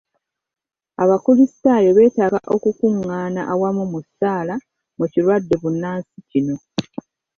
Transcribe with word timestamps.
Abakulisitaayo 1.03 1.89
beetaaga 1.97 2.39
okukungaana 2.55 3.41
awamu 3.51 3.83
mu 3.91 3.99
ssaala 4.05 4.55
mu 4.97 5.05
kirwadde 5.11 5.55
bbunansi 5.57 6.17
kino. 6.29 6.55